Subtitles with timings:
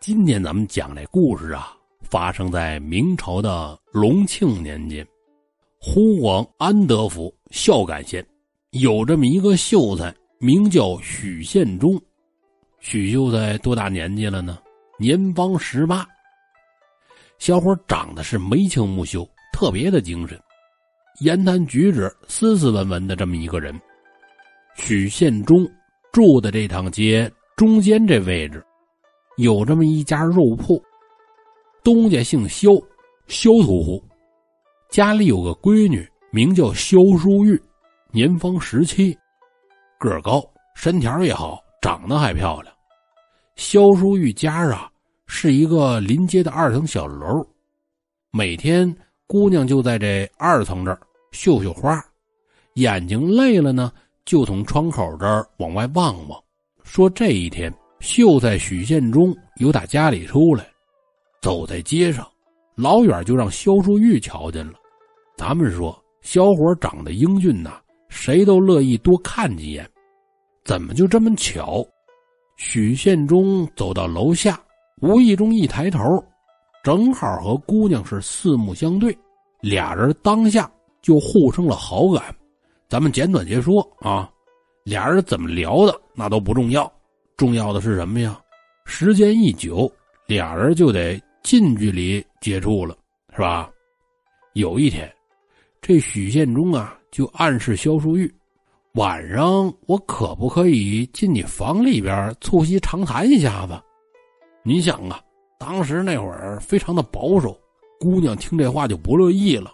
[0.00, 5.04] 今天咱们讲这故事啊，发生在明朝的隆庆年间，
[5.80, 8.24] 湖广安德府孝感县
[8.70, 12.00] 有这么一个秀才，名叫许宪忠。
[12.78, 14.60] 许秀才多大年纪了呢？
[15.00, 16.06] 年方十八。
[17.38, 20.40] 小伙长得是眉清目秀，特别的精神，
[21.20, 23.78] 言谈举止斯斯文文的这么一个人。
[24.76, 25.68] 许宪忠
[26.12, 28.64] 住的这趟街中间这位置。
[29.38, 30.82] 有这么一家肉铺，
[31.84, 32.70] 东家姓肖，
[33.28, 34.02] 肖屠户，
[34.90, 37.62] 家里有个闺女，名叫肖淑玉，
[38.10, 39.16] 年方十七，
[39.96, 42.74] 个儿高，身条也好，长得还漂亮。
[43.54, 44.90] 肖淑玉家啊
[45.28, 47.46] 是一个临街的二层小楼，
[48.32, 48.92] 每天
[49.28, 50.98] 姑娘就在这二层这儿
[51.30, 52.04] 绣绣花，
[52.74, 53.92] 眼睛累了呢，
[54.24, 56.42] 就从窗口这儿往外望望，
[56.82, 57.72] 说这一天。
[58.00, 60.66] 秀才许宪忠由打家里出来，
[61.42, 62.26] 走在街上，
[62.76, 64.74] 老远就让肖淑玉瞧见了。
[65.36, 69.88] 咱们说，小伙长得英俊呐，谁都乐意多看几眼。
[70.64, 71.84] 怎么就这么巧？
[72.56, 74.60] 许宪忠走到楼下，
[75.00, 76.00] 无意中一抬头，
[76.84, 79.16] 正好和姑娘是四目相对，
[79.60, 80.70] 俩人当下
[81.02, 82.34] 就互生了好感。
[82.88, 84.30] 咱们简短截说啊，
[84.84, 86.90] 俩人怎么聊的那都不重要。
[87.38, 88.36] 重要的是什么呀？
[88.84, 89.90] 时间一久，
[90.26, 92.98] 俩人就得近距离接触了，
[93.32, 93.70] 是吧？
[94.54, 95.08] 有一天，
[95.80, 98.28] 这许宪忠啊就暗示萧淑玉
[98.94, 103.80] ：“晚上我可不可以进你房里边促膝长谈一下子？”
[104.64, 105.20] 你想啊，
[105.60, 107.56] 当时那会儿非常的保守，
[108.00, 109.72] 姑娘听这话就不乐意了，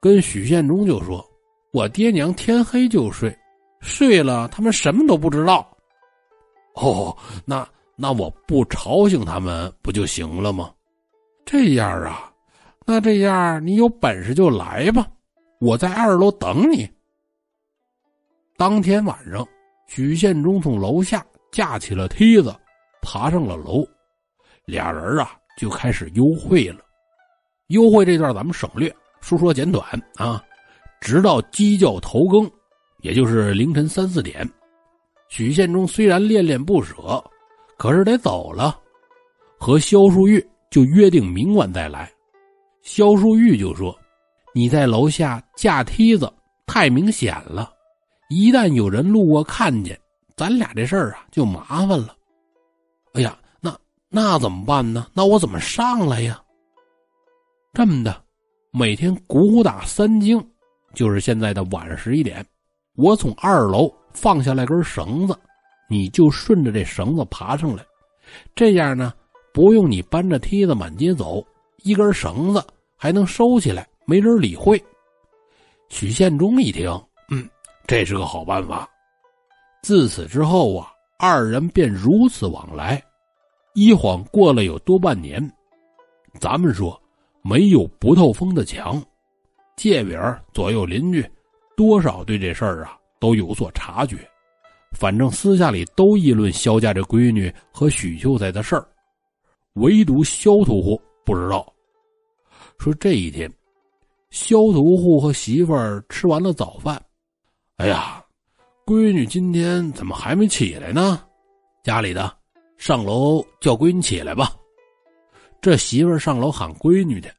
[0.00, 1.28] 跟许宪忠就说
[1.74, 3.36] ：“我爹娘天黑就睡，
[3.80, 5.68] 睡了他们什么都不知道。”
[6.74, 7.66] 哦，那
[7.96, 10.72] 那我不吵醒他们不就行了吗？
[11.44, 12.32] 这样啊，
[12.86, 15.06] 那这样你有本事就来吧，
[15.60, 16.88] 我在二楼等你。
[18.56, 19.46] 当天晚上，
[19.86, 22.54] 许宪忠从楼下架起了梯子，
[23.02, 23.84] 爬上了楼，
[24.64, 26.80] 俩人啊就开始幽会了。
[27.68, 29.84] 幽会这段咱们省略，说说简短
[30.16, 30.42] 啊。
[31.00, 32.48] 直到鸡叫头更，
[33.00, 34.48] 也就是凌晨三四点。
[35.34, 36.94] 许宪忠虽然恋恋不舍，
[37.78, 38.78] 可是得走了，
[39.58, 42.12] 和萧淑玉就约定明晚再来。
[42.82, 43.98] 萧淑玉就说
[44.52, 46.30] ：“你在楼下架梯子
[46.66, 47.72] 太明显了，
[48.28, 49.98] 一旦有人路过看见，
[50.36, 52.14] 咱俩这事儿啊就麻烦了。”
[53.14, 53.74] 哎呀，那
[54.10, 55.06] 那怎么办呢？
[55.14, 56.42] 那我怎么上来呀？
[57.72, 58.22] 这么的，
[58.70, 60.46] 每天鼓打三更，
[60.92, 62.44] 就是现在的晚上十一点，
[62.96, 63.90] 我从二楼。
[64.14, 65.38] 放下来根绳子，
[65.88, 67.84] 你就顺着这绳子爬上来，
[68.54, 69.12] 这样呢，
[69.52, 71.44] 不用你搬着梯子满街走，
[71.82, 72.64] 一根绳子
[72.96, 74.82] 还能收起来，没人理会。
[75.88, 76.90] 许宪忠一听，
[77.30, 77.48] 嗯，
[77.86, 78.88] 这是个好办法。
[79.82, 83.02] 自此之后啊，二人便如此往来，
[83.74, 85.42] 一晃过了有多半年。
[86.40, 86.98] 咱们说，
[87.42, 89.02] 没有不透风的墙，
[89.76, 91.22] 街边左右邻居
[91.76, 92.96] 多少对这事儿啊。
[93.22, 94.28] 都有所察觉，
[94.90, 98.84] 反正私下里都议论萧家这闺女和许秀才的事儿，
[99.74, 101.72] 唯独萧屠户不知道。
[102.80, 103.48] 说这一天，
[104.30, 107.00] 萧屠户和媳妇儿吃完了早饭，
[107.76, 108.20] 哎呀，
[108.84, 111.22] 闺女今天怎么还没起来呢？
[111.84, 112.36] 家里的
[112.76, 114.52] 上楼叫闺女起来吧。
[115.60, 117.30] 这媳妇儿上楼喊闺女去，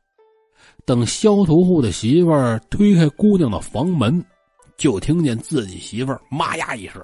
[0.85, 4.25] 等萧屠户的媳妇儿推开姑娘的房门。
[4.83, 7.01] 就听见自己媳妇儿“妈呀”一声，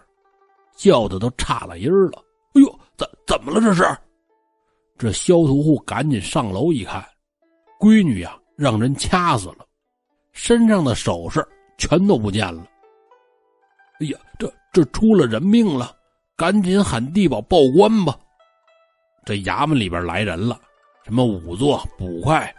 [0.75, 2.21] 叫的都岔了音儿了。
[2.53, 3.61] 哎呦，怎怎么了？
[3.61, 3.85] 这是？
[4.97, 7.01] 这肖屠户赶紧上楼一看，
[7.79, 9.65] 闺女呀，让人掐死了，
[10.33, 11.41] 身上的首饰
[11.77, 12.67] 全都不见了。
[14.01, 15.95] 哎呀，这这出了人命了！
[16.35, 18.19] 赶紧喊地保报官吧。
[19.23, 20.59] 这衙门里边来人了，
[21.05, 22.53] 什么仵作、捕快，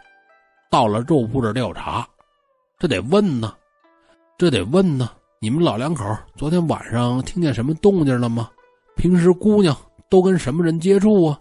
[0.71, 2.09] 到了肉铺这调查，
[2.79, 3.55] 这得问呢。
[4.41, 6.03] 这得问呢，你们老两口
[6.35, 8.49] 昨天晚上听见什么动静了吗？
[8.95, 9.77] 平时姑娘
[10.09, 11.39] 都跟什么人接触啊？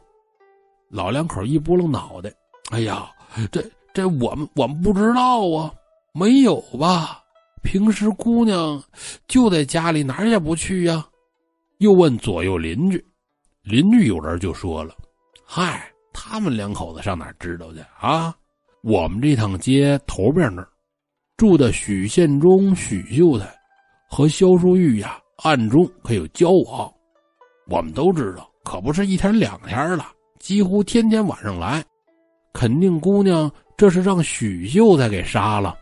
[0.91, 2.31] 老两口一拨楞脑袋，
[2.71, 3.11] 哎呀，
[3.51, 3.65] 这
[3.95, 5.73] 这我们我们不知道啊，
[6.13, 7.23] 没有吧？
[7.63, 8.79] 平时姑娘
[9.27, 11.03] 就在家里，哪儿也不去呀。
[11.79, 13.03] 又问左右邻居，
[13.63, 14.95] 邻居有人就说了
[15.43, 18.37] ：“嗨，他们两口子上哪知道去啊？
[18.83, 20.69] 我们这趟街头边那儿。”
[21.41, 23.51] 住的许宪忠、许秀才
[24.11, 26.93] 和萧淑玉呀，暗中可有交往。
[27.67, 30.09] 我们都知道，可不是一天两天了，
[30.39, 31.83] 几乎天天晚上来，
[32.53, 35.75] 肯定姑娘这是让许秀才给杀了。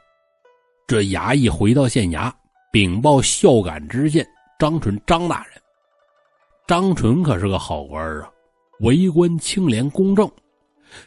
[0.87, 2.33] 这衙役回到县衙，
[2.71, 4.25] 禀报孝感知县
[4.61, 5.61] 张纯张大人。
[6.69, 8.31] 张纯可是个好官啊，
[8.79, 10.31] 为官清廉公正。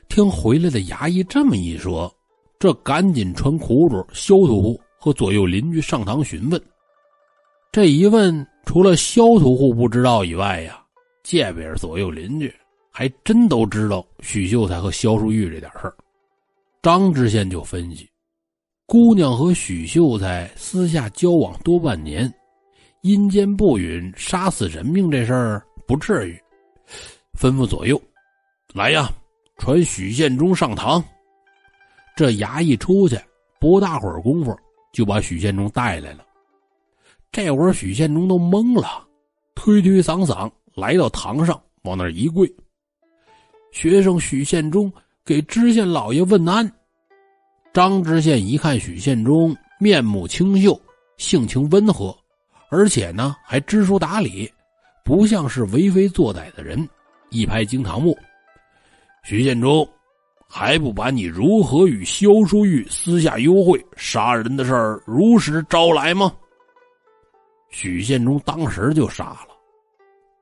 [0.09, 2.13] 听回来的衙役这么一说，
[2.61, 6.61] 这赶紧传苦主肖屠户和左右邻居上堂询问。
[7.71, 10.79] 这一问，除了肖屠户不知道以外呀，
[11.23, 12.53] 这边左右邻居
[12.91, 15.95] 还真都知道许秀才和肖淑玉这点事儿。
[16.83, 18.07] 张知县就分析，
[18.85, 22.31] 姑娘和许秀才私下交往多半年，
[23.01, 26.39] 阴间不允，杀死人命这事儿不至于。
[27.35, 27.99] 吩咐左右，
[28.75, 29.09] 来呀！
[29.57, 31.03] 传许献忠上堂。
[32.21, 33.19] 这衙役出去，
[33.59, 34.55] 不大会儿功夫
[34.93, 36.23] 就把许宪忠带来了。
[37.31, 39.07] 这会儿许宪忠都懵了，
[39.55, 42.47] 推推搡搡来到堂上，往那一跪。
[43.71, 44.93] 学生许宪忠
[45.25, 46.71] 给知县老爷问安。
[47.73, 50.79] 张知县一看许宪忠面目清秀，
[51.17, 52.15] 性情温和，
[52.69, 54.47] 而且呢还知书达理，
[55.03, 56.87] 不像是为非作歹的人，
[57.31, 58.15] 一拍惊堂木。
[59.23, 59.89] 许建忠，
[60.53, 66.29] 还不把你如何与萧淑玉私下幽会、杀人的事儿如实招来吗？
[67.69, 69.47] 许宪忠当时就傻了。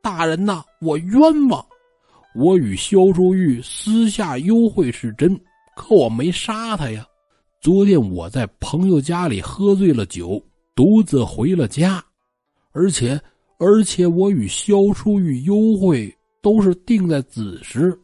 [0.02, 1.64] 大人呐，我冤枉！
[2.34, 5.40] 我与萧淑玉私下幽会是真，
[5.76, 7.06] 可我没杀他呀。
[7.62, 12.04] 昨天我在朋友家里喝醉了酒，独自回了家，
[12.72, 13.22] 而且
[13.60, 16.12] 而且我与萧淑玉幽会
[16.42, 17.96] 都是定在子时。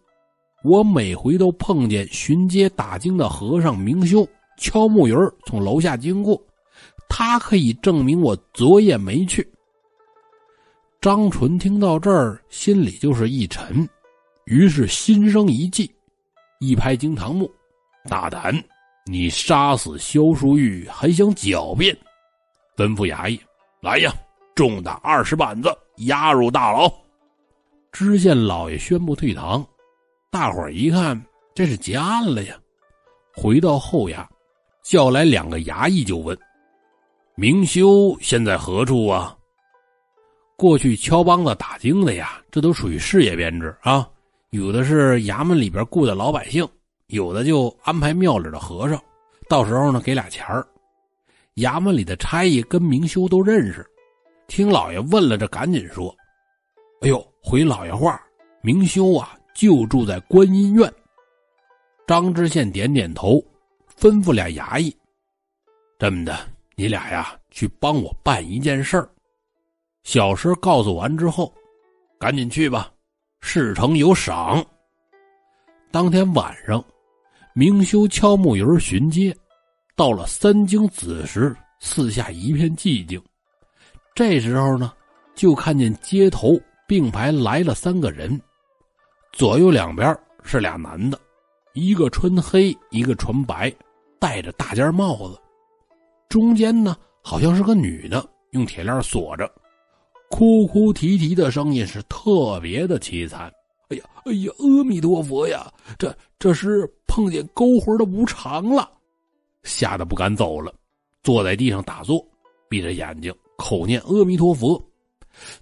[0.65, 4.27] 我每回都碰见巡街打更的和尚明修
[4.57, 5.13] 敲木鱼
[5.45, 6.41] 从楼下经过，
[7.07, 9.47] 他可以证明我昨夜没去。
[10.99, 13.87] 张纯听到这儿，心里就是一沉，
[14.45, 15.93] 于是心生一计，
[16.59, 17.47] 一拍惊堂木
[18.09, 18.51] ：“大胆！
[19.05, 21.95] 你杀死萧淑玉还想狡辩？”
[22.75, 23.39] 吩咐衙役
[23.83, 24.11] ：“来呀，
[24.55, 25.69] 重打二十板子，
[26.07, 26.91] 押入大牢。”
[27.93, 29.63] 知县老爷宣布退堂。
[30.35, 32.57] 大伙儿一看，这是结案了呀！
[33.33, 34.27] 回到后衙，
[34.83, 36.37] 叫来两个衙役，就问
[37.35, 39.33] ：“明修现在何处啊？”
[40.57, 44.09] 过去敲梆子打更的呀，这都属于事业编制啊。
[44.49, 46.67] 有的是衙门里边雇的老百姓，
[47.07, 49.01] 有的就安排庙里的和尚，
[49.47, 50.67] 到时候呢给俩钱儿。
[51.55, 53.89] 衙门里的差役跟明修都认识，
[54.47, 56.13] 听老爷问了，这赶紧说
[57.03, 58.21] ：“哎呦，回老爷话，
[58.61, 60.93] 明修啊！”就住在观音院。
[62.05, 63.43] 张知县点点头，
[63.97, 64.95] 吩咐俩衙役
[65.97, 66.37] ：“这么的，
[66.75, 69.09] 你俩呀，去帮我办一件事儿。
[70.03, 71.51] 小事告诉完之后，
[72.19, 72.91] 赶紧去吧，
[73.41, 74.63] 事成有赏。”
[75.89, 76.83] 当天晚上，
[77.53, 79.35] 明修敲木鱼巡街，
[79.95, 83.19] 到了三更子时，四下一片寂静。
[84.13, 84.93] 这时候呢，
[85.33, 88.39] 就看见街头并排来了三个人。
[89.35, 91.19] 左右两边是俩男的，
[91.73, 93.69] 一个穿黑，一个穿白，
[94.17, 95.37] 戴着大尖帽子。
[96.29, 99.51] 中间呢，好像是个女的，用铁链锁着，
[100.29, 103.51] 哭哭啼啼的声音是特别的凄惨。
[103.89, 105.69] 哎呀，哎呀，阿弥陀佛呀！
[105.99, 108.89] 这这是碰见勾魂的无常了，
[109.63, 110.73] 吓得不敢走了，
[111.23, 112.25] 坐在地上打坐，
[112.69, 114.81] 闭着眼睛口念阿弥陀佛，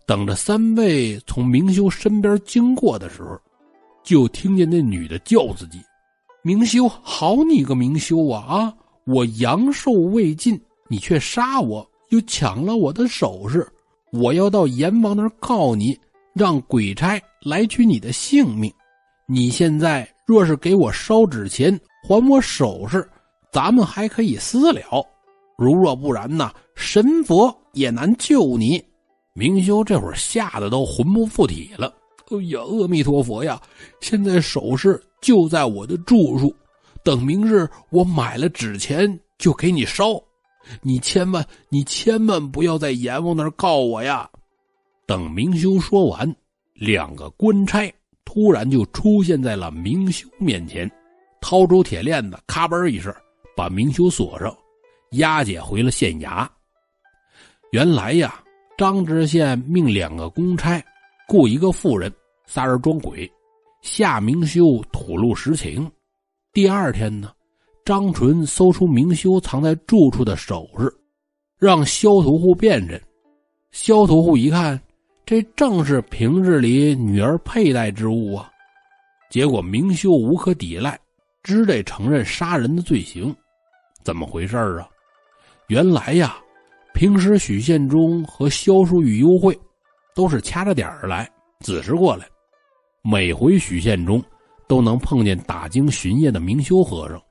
[0.06, 3.36] 等着三位从明修身边经过的时候。
[4.04, 5.80] 就听见那女的叫自己
[6.44, 8.42] ：“明修，好你个明修啊！
[8.42, 8.74] 啊，
[9.06, 13.66] 我阳寿未尽，你却杀我，又抢了我的首饰，
[14.12, 15.98] 我要到阎王那儿告你，
[16.34, 18.72] 让鬼差来取你的性命。
[19.26, 23.10] 你现在若是给我烧纸钱，还我首饰，
[23.52, 24.82] 咱们还可以私了；
[25.58, 28.84] 如若不然呢，神佛也难救你。”
[29.36, 31.92] 明修这会儿吓得都魂不附体了。
[32.30, 33.62] 哎呀，阿弥陀佛呀！
[34.00, 36.56] 现在首饰就在我的住处，
[37.04, 40.22] 等明日我买了纸钱就给你烧。
[40.82, 44.30] 你千万，你千万不要在阎王那儿告我呀！
[45.06, 46.36] 等明修说完，
[46.74, 50.90] 两个官差突然就出现在了明修面前，
[51.42, 53.14] 掏出铁链子，咔嘣一声
[53.56, 54.56] 把明修锁上，
[55.12, 56.48] 押解回了县衙。
[57.72, 58.42] 原来呀，
[58.78, 60.82] 张知县命两个公差
[61.28, 62.14] 雇一个妇人。
[62.46, 63.32] 仨人装鬼，
[63.82, 64.62] 夏明修
[64.92, 65.90] 吐露实情。
[66.52, 67.32] 第二天呢，
[67.86, 70.94] 张纯搜出明修藏在住处的首饰，
[71.58, 73.02] 让萧屠户辨认。
[73.72, 74.80] 萧屠户一看，
[75.26, 78.52] 这正是平日里女儿佩戴之物啊。
[79.32, 81.00] 结果明修无可抵赖，
[81.44, 83.34] 只得承认杀人的罪行。
[84.04, 84.88] 怎么回事啊？
[85.68, 86.38] 原来呀，
[86.94, 89.58] 平时许宪忠和萧淑玉幽会，
[90.16, 91.30] 都是掐着点儿来，
[91.60, 92.28] 子时过来。
[93.02, 94.24] 每回许宪忠
[94.68, 97.22] 都能碰见打更巡夜的明修和尚，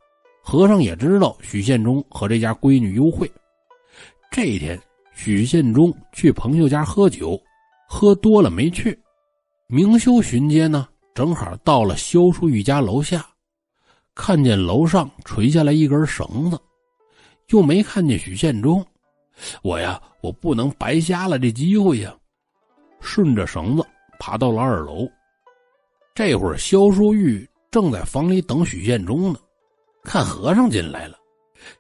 [0.43, 3.31] 和尚也知道许宪忠和这家闺女幽会。
[4.31, 4.81] 这一天，
[5.15, 7.41] 许宪忠去朋友家喝酒，
[7.89, 8.99] 喝多了没去。
[9.67, 13.27] 明修巡街呢，正好到了萧淑玉家楼下。
[14.15, 16.61] 看见楼上垂下来一根绳子，
[17.49, 18.85] 又没看见许宪忠，
[19.63, 22.15] 我呀，我不能白瞎了这机会呀！
[23.03, 23.85] 顺着绳子
[24.19, 25.07] 爬到了二楼。
[26.15, 29.39] 这会儿萧淑玉正在房里等许建忠呢，
[30.03, 31.19] 看和尚进来了，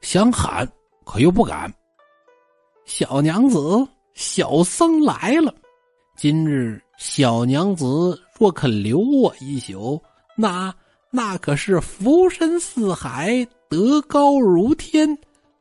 [0.01, 0.71] 想喊
[1.05, 1.73] 可又不敢。
[2.85, 3.59] 小娘子，
[4.15, 5.55] 小僧来了。
[6.17, 10.03] 今日小娘子若肯留我一宿，
[10.37, 10.75] 那……
[11.15, 15.19] 那可是福深似海，德高如天，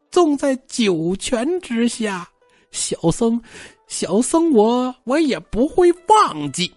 [0.10, 2.25] 纵在九泉之下，
[2.72, 3.38] 小僧，
[3.91, 6.71] 小僧我我也不会忘记。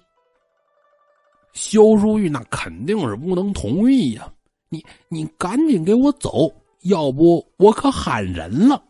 [1.52, 4.28] 萧淑玉那肯定是不能同意呀！
[4.68, 6.52] 你你赶紧给我走，
[6.82, 8.82] 要不我可喊人了。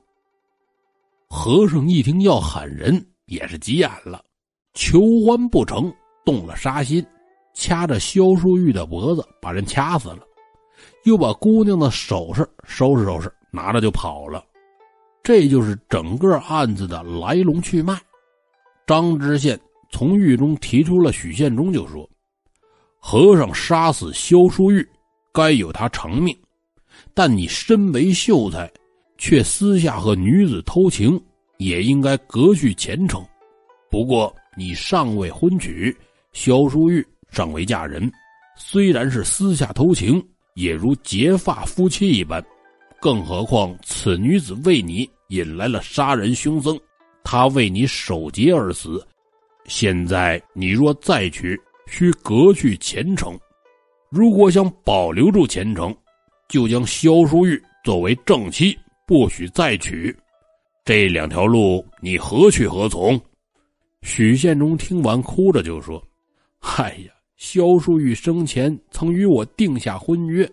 [1.29, 4.25] 和尚一听要喊人，也是急眼了，
[4.73, 5.93] 求欢不成，
[6.25, 7.05] 动了杀心。
[7.53, 10.21] 掐着萧淑玉的脖子，把人掐死了，
[11.05, 14.43] 又把姑娘的首饰收拾收拾，拿着就跑了。
[15.23, 18.01] 这就是整个案子的来龙去脉。
[18.87, 19.59] 张知县
[19.91, 22.09] 从狱中提出了许献忠，就说
[22.99, 24.87] ：“和尚杀死萧淑玉，
[25.33, 26.35] 该有他偿命；
[27.15, 28.71] 但你身为秀才，
[29.19, 31.21] 却私下和女子偷情，
[31.59, 33.25] 也应该革去前程。
[33.91, 35.97] 不过你尚未婚娶，
[36.33, 38.09] 萧淑玉。”尚未嫁人，
[38.57, 40.25] 虽然是私下偷情，
[40.55, 42.41] 也如结发夫妻一般。
[43.01, 46.79] 更何况此女子为你引来了杀人凶僧，
[47.25, 49.05] 他为你守节而死。
[49.65, 53.37] 现在你若再娶，需革去前程；
[54.11, 55.93] 如果想保留住前程，
[56.49, 60.15] 就将萧淑玉作为正妻，不许再娶。
[60.85, 63.21] 这两条路，你何去何从？
[64.03, 66.01] 许宪忠听完，哭着就说
[66.61, 70.49] ：“哎呀！”萧淑玉生前曾与我定下婚约，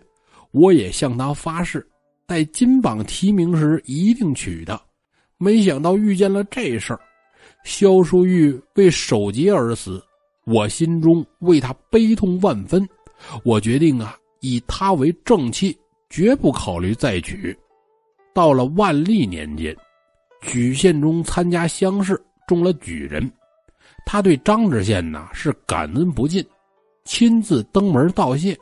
[0.51, 1.87] 我也向她发誓，
[2.25, 4.81] 待金榜题名时一定娶她。
[5.41, 6.99] 没想到遇见了这事儿，
[7.63, 9.99] 萧淑玉为守节而死，
[10.45, 12.87] 我心中为他悲痛万分。
[13.43, 15.75] 我决定啊，以他为正妻，
[16.11, 17.57] 绝不考虑再娶。
[18.35, 19.75] 到了万历年间，
[20.43, 23.27] 许宪忠参加乡试中了举人，
[24.05, 26.45] 他对张知县呐是感恩不尽。
[27.03, 28.55] 亲自登门道谢，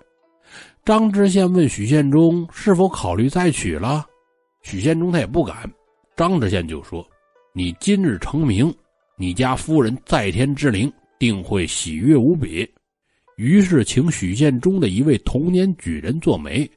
[0.85, 4.05] 张知县问许宪忠是否考虑再娶了，
[4.61, 5.69] 许宪忠他也不敢。
[6.19, 7.07] 张知县就说
[7.55, 8.75] ：“你今日成名，
[9.15, 12.69] 你家夫人在天之灵定会喜悦无比。”
[13.37, 16.69] 于是请许宪忠的一位同年举人做媒，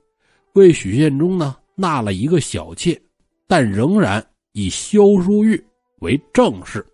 [0.52, 2.96] 为许宪忠呢纳了一个小妾，
[3.48, 5.60] 但仍然以萧淑玉
[6.02, 6.86] 为正室。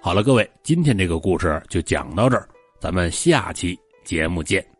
[0.00, 2.48] 好了，各位，今天这个故事就讲到这儿，
[2.80, 3.78] 咱们下期。
[4.02, 4.75] 节目见。